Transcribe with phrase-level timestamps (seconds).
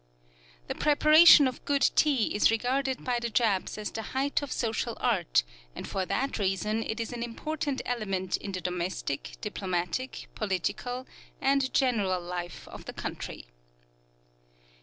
[0.65, 4.97] The preparation of good tea is regarded by the Japs as the height of social
[4.99, 5.43] art,
[5.75, 11.05] and for that reason it is an important element in the domestic, diplomatic, political,
[11.39, 13.45] and general life of the country.